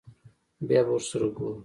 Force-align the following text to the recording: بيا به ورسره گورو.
بيا 0.67 0.81
به 0.85 0.91
ورسره 0.97 1.27
گورو. 1.35 1.59